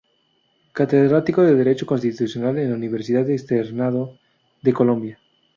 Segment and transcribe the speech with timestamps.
[0.73, 4.17] Catedrático de Derecho Constitucional en la Universidad Externado
[4.63, 5.19] de Colombia.